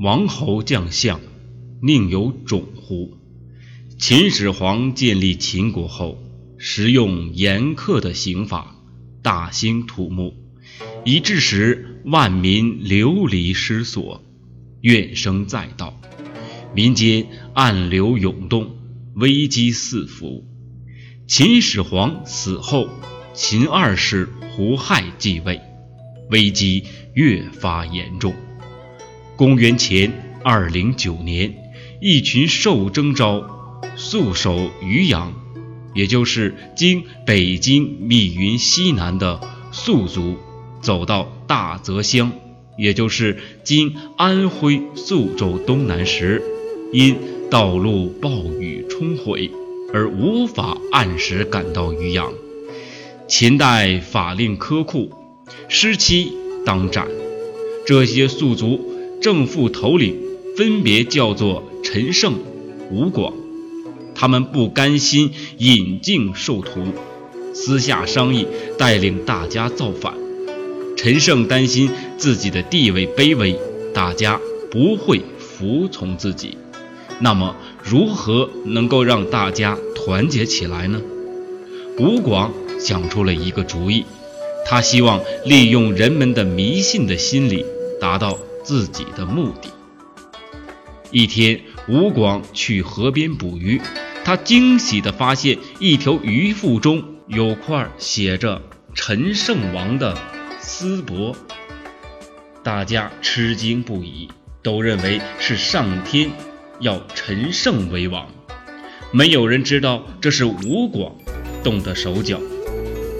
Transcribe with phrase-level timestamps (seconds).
[0.00, 1.20] 王侯将相，
[1.82, 3.18] 宁有种乎？
[3.98, 6.22] 秦始皇建立秦国后，
[6.56, 8.76] 实用严苛的刑法，
[9.22, 10.34] 大兴土木，
[11.04, 14.22] 以致使万民流离失所，
[14.82, 16.00] 怨声载道，
[16.72, 18.76] 民间暗流涌动，
[19.16, 20.44] 危机四伏。
[21.26, 22.88] 秦始皇死后，
[23.34, 25.60] 秦二世胡亥继位，
[26.30, 26.84] 危机
[27.14, 28.32] 越发严重。
[29.38, 31.54] 公元前二零九年，
[32.00, 35.32] 一群受征召戍守渔阳，
[35.94, 39.40] 也就是今北京密云西南的
[39.72, 40.34] 戍族，
[40.82, 42.32] 走到大泽乡，
[42.76, 46.42] 也就是今安徽宿州东南时，
[46.92, 47.14] 因
[47.48, 49.52] 道路暴雨冲毁
[49.94, 52.32] 而无法按时赶到渔阳。
[53.28, 55.12] 秦代法令苛酷，
[55.68, 56.32] 失期
[56.66, 57.06] 当斩。
[57.86, 58.97] 这些戍族。
[59.28, 60.16] 正副头领
[60.56, 62.32] 分别叫做陈胜、
[62.90, 63.34] 吴广，
[64.14, 66.80] 他们不甘心引颈受徒，
[67.52, 68.46] 私下商议
[68.78, 70.14] 带领大家造反。
[70.96, 73.54] 陈胜担心自己的地位卑微，
[73.92, 76.56] 大家不会服从自己。
[77.20, 81.02] 那么，如何能够让大家团结起来呢？
[81.98, 82.50] 吴广
[82.80, 84.06] 想出了一个主意，
[84.64, 87.66] 他希望利用人们的迷信的心理，
[88.00, 88.38] 达到。
[88.68, 89.70] 自己的目的。
[91.10, 93.80] 一天，吴广去河边捕鱼，
[94.26, 98.60] 他惊喜地发现一条鱼腹中有块写着
[98.94, 100.18] “陈胜王”的
[100.60, 101.34] 丝帛，
[102.62, 104.28] 大家吃惊不已，
[104.62, 106.30] 都认为是上天
[106.78, 108.28] 要陈胜为王。
[109.12, 111.14] 没有人知道这是吴广
[111.64, 112.38] 动的手脚。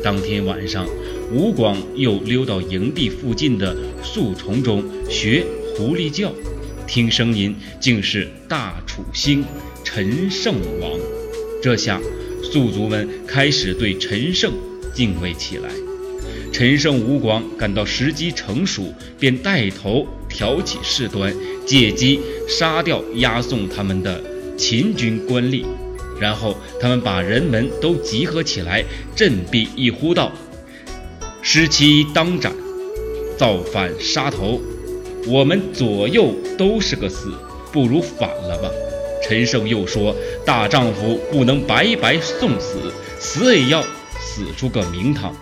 [0.05, 0.87] 当天晚上。
[1.31, 5.45] 吴广又溜到营地附近的树丛中学
[5.77, 6.33] 狐狸叫，
[6.87, 9.45] 听声音竟是大楚兴
[9.85, 10.99] 陈胜王。
[11.63, 12.01] 这下
[12.43, 14.53] 宿族们开始对陈胜
[14.95, 15.69] 敬畏起来。
[16.51, 21.35] 陈胜、吴广感到时机成熟，便带头挑起事端，
[21.67, 22.19] 借机
[22.49, 24.25] 杀掉押送他们的
[24.57, 25.63] 秦军官吏。
[26.19, 28.83] 然后他们把人们都集合起来，
[29.15, 30.33] 振臂一呼道。
[31.51, 32.53] 失期当斩，
[33.39, 34.61] 造反杀头，
[35.27, 37.33] 我们左右都是个死，
[37.73, 38.69] 不如反了吧。
[39.27, 40.15] 陈胜又说
[40.45, 43.83] ：“大丈夫不能白白送死，死也要
[44.21, 45.35] 死出个名堂。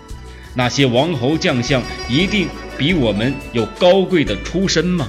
[0.55, 2.47] 那些王侯将相一定
[2.78, 5.09] 比我们有高贵的出身吗？”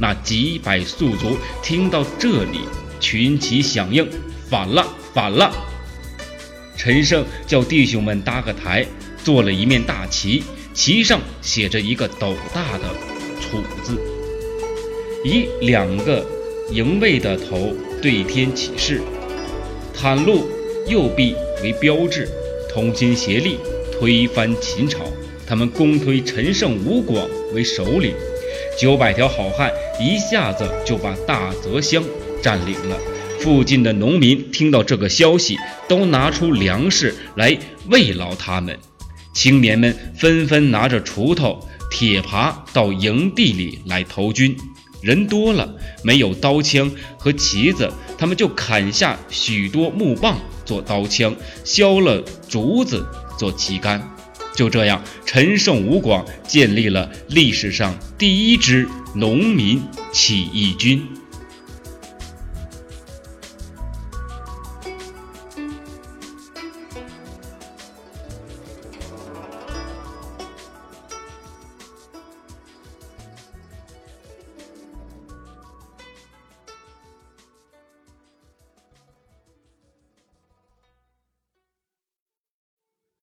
[0.00, 2.60] 那几百宿族听到这里，
[2.98, 4.08] 群起响应
[4.48, 5.52] ：“反了，反了！”
[6.74, 8.86] 陈胜叫弟兄们搭个台。
[9.24, 10.42] 做了一面大旗，
[10.74, 12.84] 旗上写着一个斗大的
[13.40, 13.96] “楚”字，
[15.24, 16.26] 以两个
[16.70, 19.00] 营卫的头对天起誓，
[19.96, 20.48] 袒露
[20.88, 22.28] 右臂为标志，
[22.72, 23.58] 同心协力
[23.92, 25.00] 推翻秦朝。
[25.46, 28.14] 他们公推陈胜、吴广为首领，
[28.78, 32.02] 九百条好汉一下子就把大泽乡
[32.42, 32.96] 占领了。
[33.38, 35.58] 附近的农民听到这个消息，
[35.88, 37.58] 都拿出粮食来
[37.88, 38.78] 慰劳他们。
[39.32, 44.56] 青年们纷纷拿着锄头、铁耙到营地里来投军。
[45.00, 51.34] 人多了，没有刀枪和旗子，他们就砍下许多木棒做刀枪，
[51.64, 53.04] 削了竹子
[53.36, 54.14] 做旗杆。
[54.54, 59.82] 就这样，陈胜吴广建立了历史上第一支农民
[60.12, 61.02] 起义军。